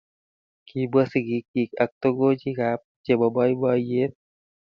Kibwa 0.67 1.01
sigikchi 1.11 1.63
ak 1.83 1.91
togochikab 2.01 2.79
chebo 3.03 3.25
boiboiyet 3.35 4.13